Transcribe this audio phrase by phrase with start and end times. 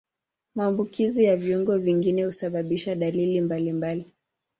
[0.55, 4.13] Maambukizi ya viungo vingine husababisha dalili mbalimbali.